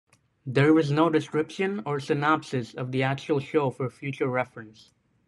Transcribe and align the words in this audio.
There 0.47 0.73
was 0.73 0.89
no 0.89 1.11
description 1.11 1.83
or 1.85 1.99
synopsis 1.99 2.73
of 2.73 2.91
the 2.91 3.03
actual 3.03 3.39
show 3.39 3.69
for 3.69 3.87
future 3.87 4.29
reference. 4.29 4.89